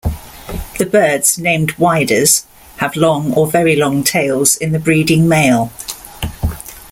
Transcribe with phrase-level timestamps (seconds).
[0.79, 2.45] The birds named "whydahs"
[2.77, 5.71] have long or very long tails in the breeding male.